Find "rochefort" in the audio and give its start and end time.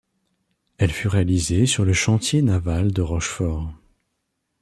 3.03-3.71